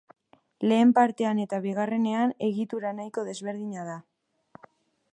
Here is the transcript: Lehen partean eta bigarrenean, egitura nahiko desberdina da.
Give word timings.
Lehen 0.71 0.93
partean 0.99 1.41
eta 1.43 1.59
bigarrenean, 1.67 2.35
egitura 2.49 2.97
nahiko 3.01 3.27
desberdina 3.31 3.89
da. 3.93 4.03